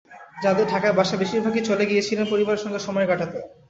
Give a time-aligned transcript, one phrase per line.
[0.43, 3.37] যাঁদের ঢাকায় বাসা, বেশির ভাগই চলে গিয়েছিলেন পরিবারের সঙ্গে সময় কাটাতে।